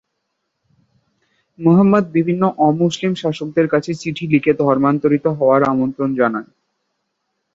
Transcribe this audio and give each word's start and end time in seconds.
মুহাম্মদ 1.59 2.05
বিভিন্ন 2.13 2.43
অমুসলিম 2.67 3.13
শাসকদের 3.15 3.67
কাছে 3.67 3.91
চিঠি 3.93 4.25
লিখে 4.27 4.51
ধর্মান্তরিত 4.61 5.25
হওয়ার 5.37 5.61
আমন্ত্রণ 5.63 6.09
জানান। 6.15 6.45